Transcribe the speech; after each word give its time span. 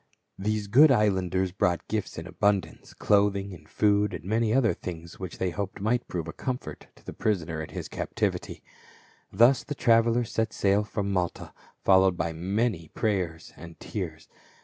These 0.39 0.65
good 0.65 0.89
islanders 0.89 1.51
brought 1.51 1.87
gifts 1.87 2.17
in 2.17 2.25
abundance, 2.25 2.91
clothing 2.95 3.53
and 3.53 3.69
food, 3.69 4.15
and 4.15 4.23
many 4.25 4.51
other 4.51 4.73
things 4.73 5.19
which 5.19 5.37
they 5.37 5.51
hoped 5.51 5.79
might 5.79 6.07
prove 6.07 6.27
a 6.27 6.33
comfort 6.33 6.87
to 6.95 7.05
the 7.05 7.13
pri 7.13 7.33
soner 7.35 7.61
in 7.61 7.69
his 7.69 7.87
captivity. 7.87 8.63
Thus 9.31 9.63
the 9.63 9.75
travelers 9.75 10.31
set 10.31 10.53
sail 10.53 10.83
from 10.83 11.13
Malta, 11.13 11.53
followed 11.85 12.17
by 12.17 12.33
many 12.33 12.87
prayers 12.95 13.53
and 13.55 13.79
tears. 13.79 14.27